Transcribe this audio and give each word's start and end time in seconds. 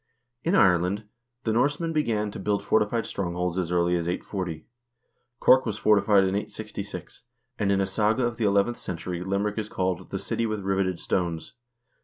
In 0.43 0.55
Ireland 0.55 1.03
the 1.43 1.53
Norsemen 1.53 1.93
began 1.93 2.31
to 2.31 2.39
build 2.39 2.63
fortified 2.63 3.05
strongholds 3.05 3.59
as 3.59 3.71
early 3.71 3.95
as 3.95 4.07
840. 4.07 4.65
Cork 5.39 5.63
was 5.63 5.77
forti 5.77 6.01
fied 6.01 6.23
in 6.23 6.29
866, 6.33 7.21
and 7.59 7.71
in 7.71 7.79
a 7.79 7.85
saga 7.85 8.25
of 8.25 8.37
the 8.37 8.45
eleventh 8.45 8.77
century 8.79 9.23
Limerick 9.23 9.59
is 9.59 9.69
called 9.69 10.09
"the 10.09 10.17
city 10.17 10.47
with 10.47 10.61
riveted 10.61 10.99
stones." 10.99 11.53